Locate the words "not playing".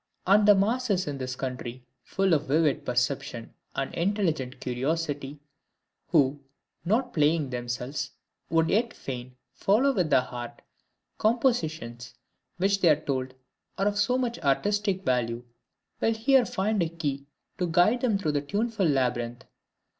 6.83-7.51